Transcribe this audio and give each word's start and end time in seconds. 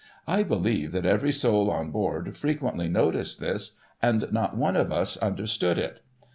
I 0.25 0.41
believe 0.41 0.93
that 0.93 1.05
every 1.05 1.31
soul 1.31 1.69
on 1.69 1.91
board 1.91 2.35
frequently 2.35 2.87
noticed 2.89 3.39
this, 3.39 3.77
and 4.01 4.27
not 4.31 4.57
one 4.57 4.75
of 4.75 4.91
us 4.91 5.15
understood 5.17 5.77
it. 5.77 6.01